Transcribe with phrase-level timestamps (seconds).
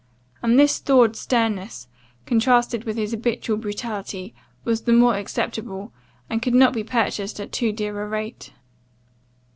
[0.41, 1.87] And this thawed sternness,
[2.25, 5.93] contrasted with his habitual brutality, was the more acceptable,
[6.27, 8.51] and could not be purchased at too dear a rate.